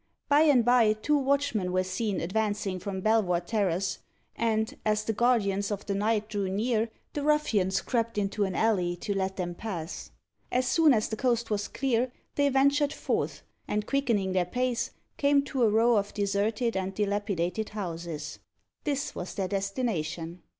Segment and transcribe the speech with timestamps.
[0.29, 3.99] By and by, two watchmen were seen advancing from Belvoir Terrace,
[4.35, 8.95] and, as the guardians of the night drew near, the ruffians crept into an alley
[8.95, 10.09] to let them pass.
[10.51, 15.43] As soon as the coast was clear, they ventured forth, and quickening their pace, came
[15.43, 18.39] to a row of deserted and dilapidated houses.
[18.85, 20.41] This was their destination.